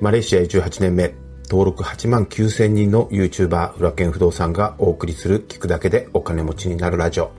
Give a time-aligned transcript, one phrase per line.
[0.00, 7.30] マレーシア18年目、登録8万9000人の YouTuber 裏剣不動産がお送りする聞くだけでお金持ちになるラジオ。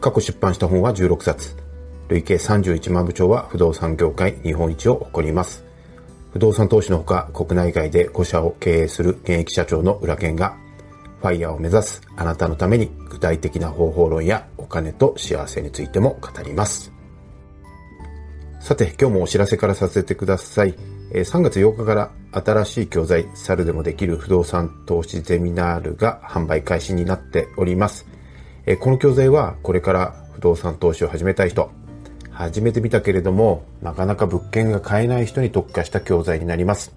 [0.00, 1.56] 過去出版した本は16冊。
[2.08, 5.64] 累計31万部長は不動産業界日本一を誇ります。
[6.32, 10.56] 不動産投資のほか国内外で5社を経営する現役社長の裏剣が
[11.20, 16.92] ファイヤーを目指すあなたのために具体的な方法論やお金と幸せについても語ります。
[18.60, 20.74] さて、今日もお知らせからさせてください。
[21.10, 28.06] 3月8日から新しい教材、猿でもできる不動産投資ゼミナールが販売開始になっております。
[28.80, 31.70] この教材はこれから不動産投資を始めたい人、
[32.30, 36.92] 始めてみたけれども、なかなか物件が買えない人に特化した教材になります。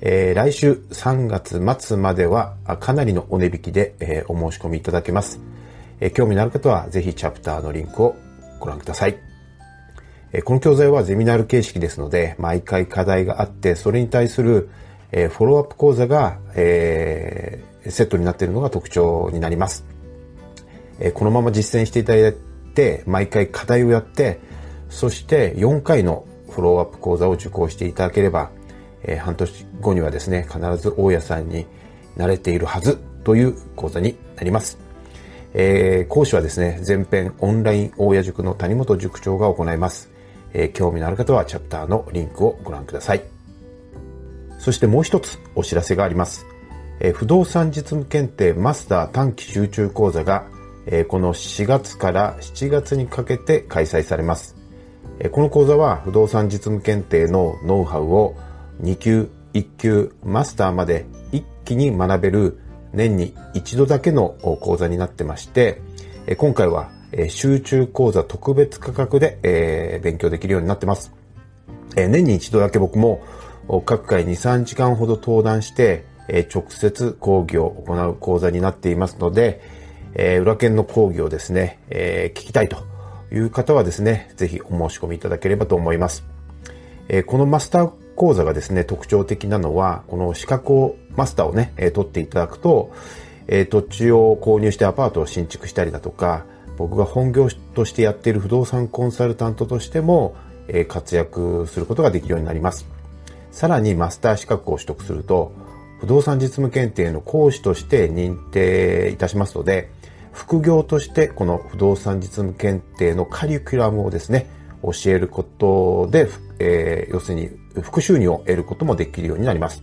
[0.00, 5.40] えー、来週3月末まではかなりのお値引きで、えー、お申し込みいただけます。
[6.00, 8.16] えー、興味のある方はぜひチャプターのリンクを
[8.58, 9.29] ご覧ください。
[10.44, 14.68] この教材はゼミナール形式ですので、毎回課題があって、それに対する、
[15.10, 19.84] フォローアップ講座が、えセットになっているのが特徴になります。
[21.14, 22.34] このまま実践していただい
[22.74, 24.38] て、毎回課題をやって、
[24.88, 28.50] そして4回のフォローアップ講座を受講していただければ、
[29.02, 31.66] え半年後にはですね、必ず大家さんに
[32.16, 34.78] 慣れているはずという講座になります。
[35.54, 40.19] えー、講師はですね、前編オンライン大家塾の谷本塾長が行います。
[40.52, 43.22] えー、興味のある方はチャプターのリンクをご覧ください。
[44.58, 46.46] そしてもう一つお知らせがあります。
[47.00, 50.46] えー、不動産実務検定マスター短期集中講座が、
[50.86, 54.56] えー、この4月から7月にかけて開催されます。
[55.18, 58.36] えー、この講座は不動産実務検定のノウハウを
[58.82, 62.58] 2級、1級、マスターまで一気に学べる
[62.92, 65.80] 年に一度だけの講座になってまして、
[66.36, 71.12] 今回はえ集中講座特別価格で、え勉強できるようになってます。
[71.96, 73.22] え年に一度だけ僕も
[73.84, 79.60] 各回2、3時間ほど登壇して、え直接講義を行う講座になっていますので、
[80.14, 82.84] え裏剣の講義をですね、え聞きたいと
[83.32, 86.24] いう方はですね、ぜひお申し込みいただければと思います。
[87.08, 92.92] えこのマスター講座がですね、特徴的なのは、この資格を、マスターをね、え取っていただくと、
[93.48, 96.44] え土地を購入してアパートを新築したりだとか、
[96.80, 100.34] 僕が本業としてやっている不動産コンサルタントとしても、
[100.66, 102.86] え活躍することができるようになります。
[103.50, 105.52] さらにマスター資格を取得すると、
[106.00, 109.90] 不動産実務検定の講師として認定いたしますので、
[110.32, 114.46] 副業としてこの不動産実務検定のカリキュラムをですね、
[114.82, 116.28] 教えることで、
[116.60, 117.50] えー、要するに
[117.82, 119.82] 副収入を得ることもできるようになります。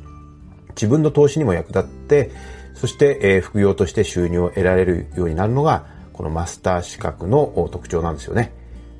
[0.69, 2.31] 自分の投資にも役立って、
[2.73, 8.51] そして、えー、副業として収入を得られるようになるのが、このマスター資格の特徴なんですよね。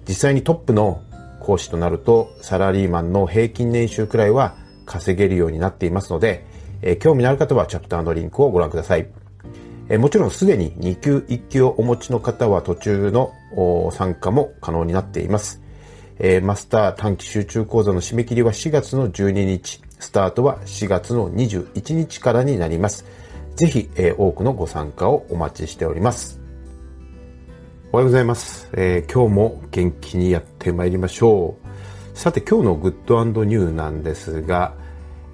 [0.08, 1.02] 実際にトップの
[1.40, 4.56] 講師となると、サラリーマンの平均年収くらいは
[4.86, 6.46] 稼げるようになっていますので、
[6.84, 9.08] え、興味のある方はチャプターのリンクをご覧ください。
[9.90, 13.34] え、もちろんすでに2級1級をお持ちの方は途中の
[13.92, 15.62] 参加も可能になっています。
[16.20, 23.06] え、マスター短期集中講座の締め切りは4月の12日、スタートは4月の21日からになります。
[23.56, 26.47] ぜひ、え、多くのご参加をお待ちしております。
[27.90, 28.68] おはようございます。
[28.74, 31.56] えー、今日も元気にやってまいりましょ
[32.14, 32.18] う。
[32.18, 34.74] さて今日のグッドニューなんですが、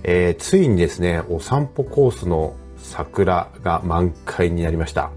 [0.04, 5.10] えー、ついにですね、お散歩コースの桜が満開になりました。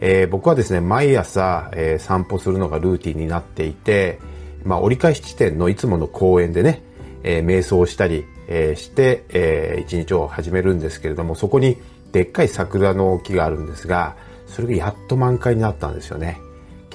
[0.00, 4.18] えー、僕はですね、毎朝、えー、散歩するのがルーティンになっていて、
[4.64, 6.82] まあ、折り返し地点のいつもの公園でね、
[7.22, 11.76] えー、瞑想したり、えー、して、えー、一日を始めるんですけれども、そこに
[12.12, 14.16] でっかい桜の木があるんですが、
[14.46, 16.40] それがやっと満開になったんですよね。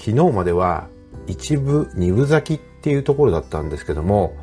[0.03, 0.88] 昨日までは
[1.28, 4.35] 一部、二部咲きっていうところだったんですけども、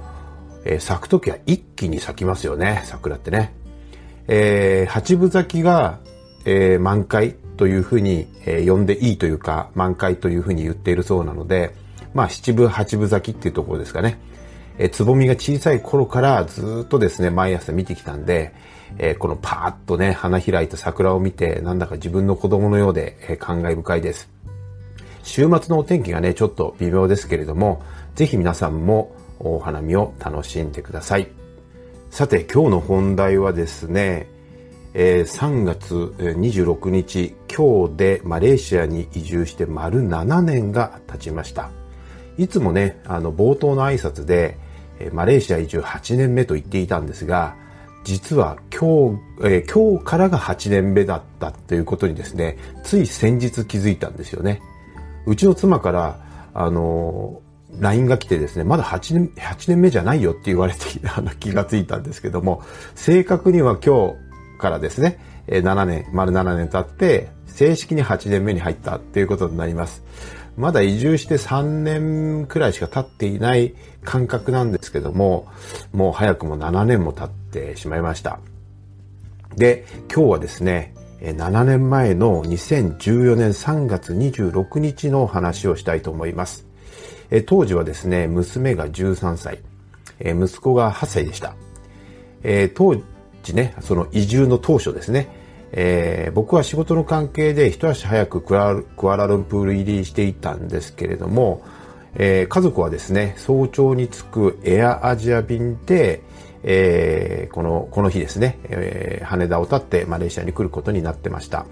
[0.64, 3.52] えー、咲くときは一気に咲きますよね、桜ってね。
[4.28, 5.98] えー、八分咲きが、
[6.44, 11.74] えー、満開というふうに、えー、呼んでいいというか、満開というふうに言っているそうなので、
[12.14, 14.20] まあ七分八分咲きっていうところですかね。
[14.78, 18.54] えつぼみが小さい頃からずっとですね、毎朝見てきたんで、
[18.98, 24.37] えー、このパーッとね、花開いた桜を見て、なんだか自分の子供のようで、えー、感慨深いです。
[25.28, 27.82] 週末のお天気がね、ちょっと微妙ですけれども、
[28.14, 31.28] ぜひ皆さんもお花見を楽しんでください。
[32.10, 34.26] さて、今日の本題はですね、
[34.94, 41.70] えー、3月26日、今日でマレーシアに移住して丸7年が経ちました。
[42.38, 44.56] いつもね、あの、冒頭の挨拶で、
[44.98, 47.54] えマレーシア移住8年目と言っていたんですが、
[48.02, 54.62] 実は今日、えー、今日からが8年目だったということにですね、つい先日気づいたんですよね。
[55.28, 56.18] うちの妻から、
[56.54, 57.42] あの
[57.78, 60.80] LINE が来てですね、まだ8年 ,8 年目じゃないよって言われて
[61.14, 62.62] あの気がついたんですけども、
[62.94, 64.14] 正確には今
[64.56, 70.02] 日からですね、7年、丸7年経って、正式に8年目に入ったっていうことになります。
[70.56, 73.74] まだ移住して3年くらいしか経っていない
[74.04, 75.46] 感覚なんですけども、
[75.92, 78.40] もう早くも7年も経ってしまいました。
[79.56, 86.66] で、今日はですね、7年前の2014年3月26日の話をしたいと思います。
[87.46, 89.60] 当時はですね、娘が13歳、
[90.20, 91.54] 息子が8歳でした。
[92.74, 92.96] 当
[93.42, 95.28] 時ね、その移住の当初ですね、
[95.72, 98.72] えー、僕は仕事の関係で一足早くクア
[99.16, 101.62] ラルンプール入りしていたんですけれども、
[102.14, 106.22] えー、家族はですね、早朝に着くエアアジア便で、
[106.64, 111.66] えー、この、この日ですね、えー、羽田を立ってマレーシアに来ることになってました。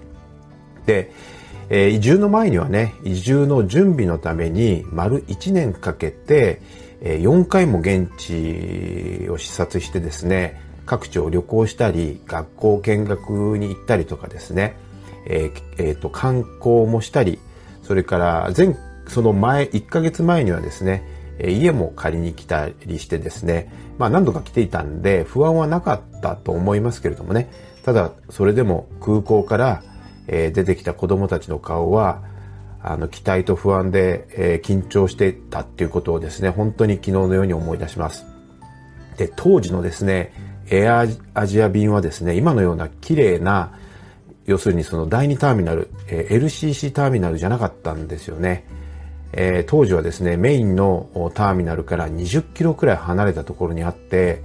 [0.85, 1.11] で、
[1.69, 6.61] えー、移住の前にはね、移住の準備のために丸1年かけて、
[7.01, 14.77] えー、4回も現地を視察してですね、各地を旅行したり、学校見学に行ったりとかですね、
[15.25, 17.39] えーえーと、観光もしたり、
[17.83, 18.75] それから前、
[19.07, 21.03] その前、1ヶ月前にはですね、
[21.39, 27.49] 家も借りに来たりしてですね、まあ何度か来ていたんで不安はなかったと思いますけれどもね、
[27.83, 29.83] ただそれでも空港から
[30.27, 32.21] 出てきた子供たちの顔は、
[32.81, 38.25] あの期待と不安で、緊張してたっていうことをですね、本当に昨日のように思い出します。
[39.17, 40.33] で、当時のですね、
[40.69, 43.71] エアアジア便はですね、今のような綺麗な、
[44.45, 48.65] 要するにその第2ターミナル、LCC ターミナルじゃなかったんですよね。
[49.33, 54.43] えー、当時はですね、メインのターミナルから20キロくらい離れたところにあって、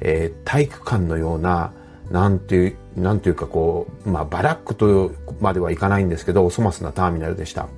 [0.00, 1.72] えー、体育館のような、
[2.10, 7.68] なんていう、なんていうかこう、まあバラックとまではいかないんですけど、お粗末なターミナルでした。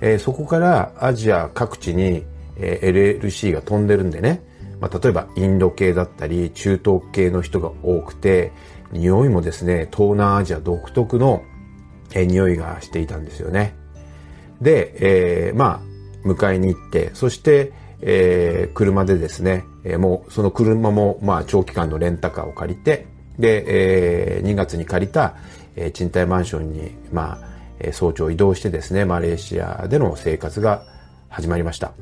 [0.00, 2.24] えー、そこからアジア各地に、
[2.56, 4.42] えー、LLC が飛んでるんでね、
[4.80, 8.52] まあ、例えばインド系だったり中東系の人が多くて
[8.92, 11.42] 匂いもですね東南アジア独特の、
[12.12, 13.74] えー、匂いがしていたんですよね
[14.60, 23.06] で、えー、まあ迎えに行ってそして、えー、車でですね、えー、もうその車もまあ長期間のレンタカーを借りて
[23.38, 25.36] で、えー、2月に借りた、
[25.76, 30.82] えー、賃貸マンションにまあ、早朝移動してですねマレーシアでの生活が
[31.28, 31.92] 始まりました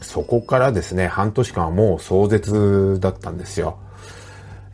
[0.00, 3.78] そこからですね、半年間はもう壮絶だったんですよ。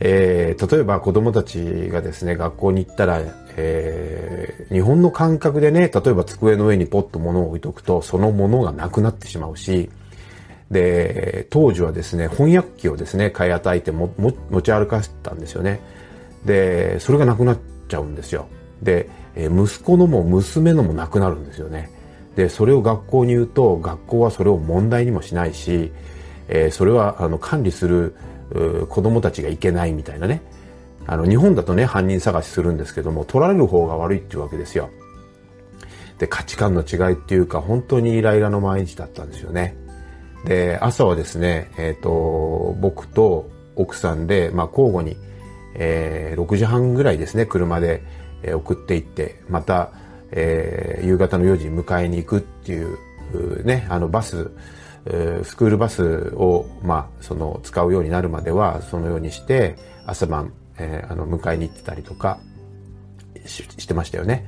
[0.01, 3.21] えー、例えば子供たちがですね、学校に行ったら、
[3.57, 9.91] えー、日本の感覚でね、例えば机の上にポッと物を置いとくと、その物がなくなってしまうし、
[10.71, 15.81] で、当時はですね、翻訳機をですね、買い与えても持ち歩かせたんですよね。
[16.45, 17.59] で、それがなくなっ
[17.89, 18.47] ちゃうんですよ。
[18.83, 21.91] で、息子のも娘のもなくなるんですよね。
[22.37, 25.93] でそれを学校に言うと学校はそれを問題にもしないし、
[26.49, 28.15] えー、それはあの管理する
[28.89, 30.43] 子供たちがいけないみたいなね
[31.07, 34.91] あの日本だとね犯人探しするんですけども取られる方が悪いっていうわけですよ。
[36.19, 39.77] で価値観の違いっていうか本当にイライラの毎日だったんですよね。
[40.45, 45.17] で朝はですね、えーと、僕と奥さんで、まあ、交互に、
[45.75, 48.03] えー、6時半ぐらいですね車で、
[48.43, 49.93] えー、送っていってまた
[50.37, 52.99] えー、夕方の4時に迎えに行くっていう
[53.65, 54.51] ね、あのバス、
[55.43, 62.39] スクールバスを、まあ、その使うようになるまではそのようにして朝晩、えー、あの迎えに行ってたりとか
[63.47, 64.45] してましたよね。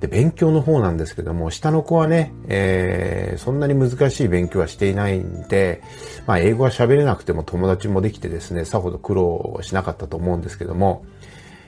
[0.00, 5.82] で、勉強の方なんですけども、下の子はね、えー、そんなに難しい勉強はしていないんで、
[6.26, 11.04] まあ、英語は喋れなくても友達もできてですね、さほど苦労しなかったと思うんですけども、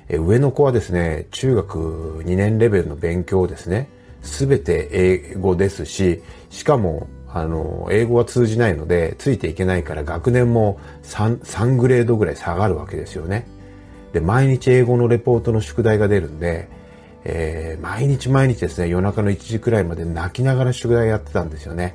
[0.08, 3.88] え上の子はですね、中学2年レベルの勉強をですね、
[4.22, 13.46] すべて英語ですし、しかも、あの、英語は通じないので、ついていけないから学年も 3, 3グレードぐらい下がるわけですよね。
[14.12, 16.68] で、毎日英語のレポートの宿題が出るんで、
[17.24, 21.94] えー、毎日毎日ですね、夜中の1時くらいまで泣きながら宿題やってたんですよね。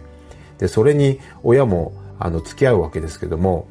[0.58, 3.68] で、それに親も、あの、付き合うわけですけども、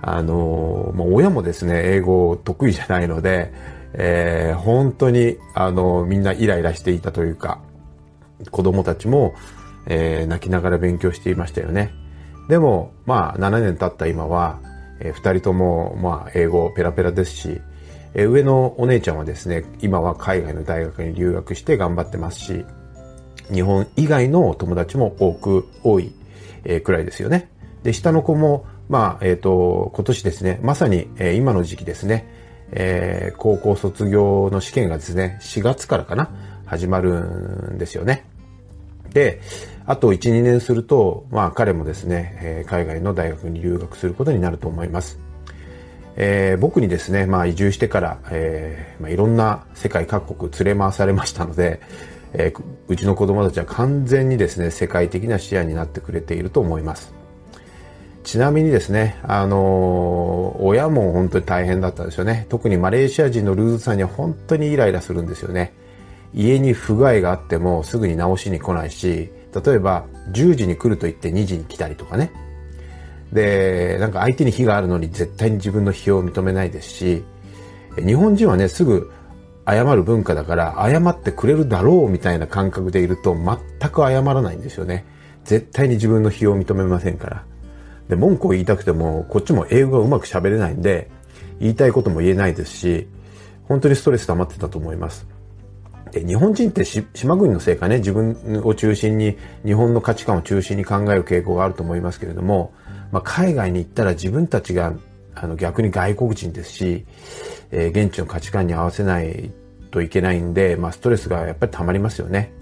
[0.00, 3.52] あの、もう親もですね、英語得意じゃないので、
[3.94, 7.60] えー、本当に、あの、みんなイライラしていたというか、
[8.50, 9.34] 子供たちも、
[9.86, 11.92] えー、泣きながら勉強していましたよね。
[12.48, 14.60] でも、まあ、7年経った今は、
[15.00, 17.60] えー、2人とも、まあ、英語ペラペラですし、
[18.14, 22.64] え、上のお姉ちゃんはですね、今は海外の大学に留学して頑張ってますし、
[23.52, 26.12] 日本以外の友達も多く、多い、
[26.64, 27.50] え、くらいですよね。
[27.82, 32.26] で、下の子も、まあ、えっ、ー、と、今年ですね、まさに、え、今の時期ですね、
[32.72, 36.30] えー、高校卒業の試験がですね、4月からかな、
[36.66, 38.24] 始まるんですよね。
[39.12, 39.40] で、
[39.84, 45.18] あと1、2年すると、まあ彼もですね、え、海外の大学に留学することになると思います。
[46.16, 51.80] えー、僕にですね、まあ移住してから、えーまあ、いろんな世界各国連れ回されましたので、
[52.34, 57.14] えー、うちの子供たちは完全にですね、世界的な視野になってくれていると思います。
[58.24, 62.46] ちなみにですね、あのー、親も本当に大変だったんですよね。
[62.48, 65.72] 特にマレーシア人のルーズさんには本当にイライラするんですよね。
[66.34, 69.30] 家に不具合があってもすぐに直しに来ないし、
[69.64, 72.32] 例えば10時に来ると言って2時に来たりとかね。
[73.32, 77.24] で、なんか相手に非があるのに絶対に自分の非を認めないですし、
[77.96, 79.10] 日本人はね、すぐ
[79.66, 85.04] 謝る文化だから謝ってくれるだろうみたいな感覚でいると全く謝らないんですよね。
[85.44, 87.44] 絶対に自分の非を認めませんから。
[88.08, 91.10] で、文句を言いたくても、こっちも英語がうまく喋れないんで、
[91.60, 93.08] 言いたいことも言えないですし、
[93.68, 95.26] 本当にストレス溜まってたと思います。
[96.10, 102.72] で、日本人って島国のせいかね、自分を中心に、日本の価値観を中心に考える傾向があると思いますけれども、
[103.12, 104.94] まあ、海外に行ったら自分たちが
[105.34, 107.06] あの逆に外国人ですし、
[107.70, 109.52] えー、現地の価値観に合わせない
[109.90, 112.52] といけないんで、まあ、ストレスがやっぱり溜まりますよね。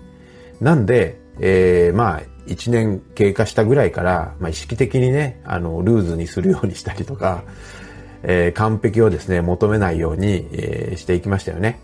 [0.61, 7.45] なんで、えー、まあ、1年経過したぐらいから、まあ、意識的にね、あの、ルーズにするようにしたりとか、
[8.23, 11.81] えー、完璧をですね、求めないように、えー、していきましたよね。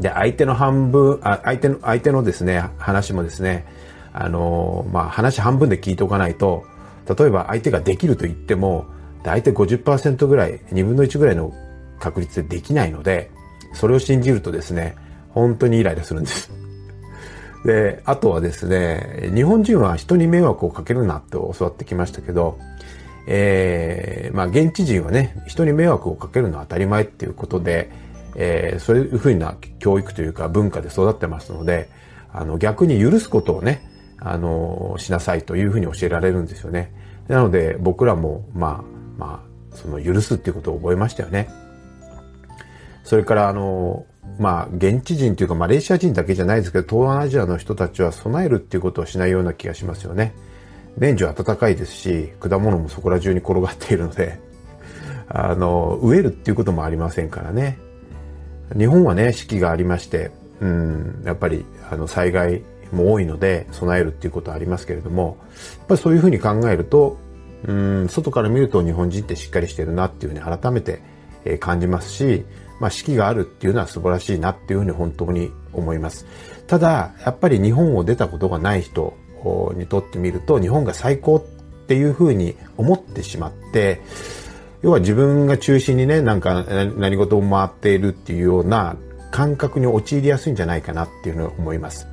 [0.00, 3.66] で、相手の半分、あ相手の、相手のですね、話もですね、
[4.12, 6.64] あのまあ、話半分で聞いておかないと、
[7.14, 8.86] 例えば相手ができると言っても、
[9.22, 11.52] 大体50%ぐらい、2分の1ぐらいの
[11.98, 13.30] 確率でできないので、
[13.74, 14.96] それを信じるとですね、
[15.30, 16.50] 本当にイライラするんです。
[17.64, 22.58] で、あとはですね、日本人は人に迷惑をかけるなって教わってきましたけど、
[23.26, 27.90] えー、まあ現地人はね、人に迷惑をかけるのは当たり前っていうことで、
[28.34, 31.88] えー、そういうふうな教育というか文化で育ってますので、
[32.32, 33.89] あの逆に許すことをね、
[34.20, 36.92] あの、しなさいというふうに教えられるんですよね。
[37.28, 38.84] なので僕らも、まあ、
[39.18, 41.48] まあ、その許すっていうことを覚えましたよね。
[43.04, 44.06] それからあの、
[44.38, 50.34] まあ、現地人というか、マレーシア人だけじゃないですけど、東南アジアの人たちは備えるっていうことをしないような気がしますよね。
[50.96, 54.38] 年中暖かいですし、果物もそこら中に転がっているので、
[55.28, 57.78] あの、植えるっていうこともありませんからね。
[58.76, 62.62] 日本はね、四季がありまして、うん、やっぱり、あの、災害
[62.92, 65.38] も多いので、備えるっていうことはありますけれども、
[65.78, 67.18] やっぱりそういうふうに考えると、
[67.66, 71.02] うん、外から見ると日本人ってしっかりしてるなっていうふうに改めて
[71.58, 72.44] 感じますし、
[72.80, 76.26] まあ、四季があるっていうのは素晴らしいなっていうふうに本当に思います。
[76.66, 79.14] ただ、やっぱり日本を出たことがない人
[79.76, 84.00] にとってみると、日本が最高っていうふうに思ってしまって、
[84.82, 86.64] 要は自分が中心にね、なんか
[86.96, 88.96] 何事も回っているっていうような
[89.30, 92.06] 感覚に陥りやすいんじゃないかなっていうのを思います。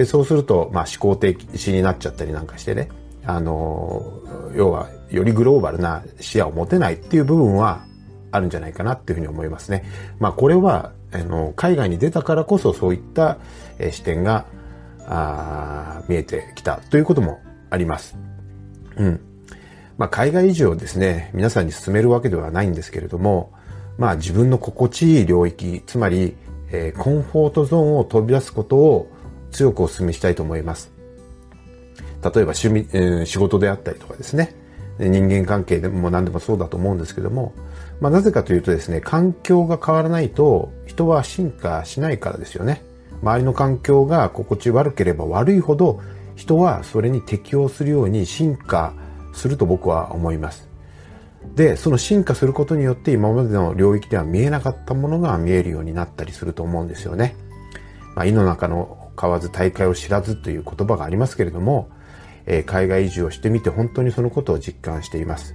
[0.00, 2.88] で、そうすると、まあ思考停止になっちゃったりなんかしてね、
[3.26, 4.10] あの、
[4.56, 7.84] 要はよりグローバルな視野を持てないっていう部分は
[8.32, 9.84] あるんじゃないかなっていうふうに思いますね。
[10.18, 13.36] まあこれは、あの、海外に出たからこそそういった、
[13.90, 14.46] 視点が、
[15.06, 17.38] あ見えてきたということも
[17.68, 18.16] あります。
[18.96, 19.20] うん。
[19.98, 23.52] まあ海外移住をですね、皆さんに進めるわけではないんですけれども、
[23.98, 26.36] まあ自分の心地いい領域、つまり、
[26.72, 29.19] えー、コンフォートゾーンを飛び出すことを
[29.50, 30.90] 強くお勧めしたいと思います。
[32.22, 34.54] 例えば趣味、えー、仕事であったりとかですね。
[34.98, 37.54] 人間関係でも何でもそうだと思うんですけども、
[38.00, 42.82] まあ、なぜかというとですね、環境が変わらないと人は進化しないからですよね。
[43.22, 46.00] 周りの環境が心地悪ければ悪いほど
[46.36, 48.94] 人はそれに適応するように進化
[49.32, 50.68] すると僕は思います。
[51.54, 57.36] で、その進化することによって今までの領域では見えなかったものが見えるようになったりすると思うんですよね。
[58.14, 61.90] まあ、胃の中の買わず大会を知らずという言葉がありますけれども、
[62.46, 65.54] え、海外移住をしてみて本当にそのことを実感しています。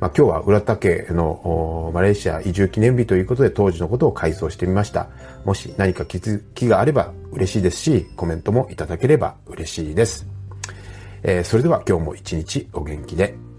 [0.00, 5.08] まあ、今日は浦田家のマレーシア移住記念日ということで当時のことを回想してみました。
[5.46, 10.26] もし何か気づきがあれば嬉しいですし、コメントもいただければ嬉しいです。
[11.22, 13.49] えー、それでは今日も一日お元気で。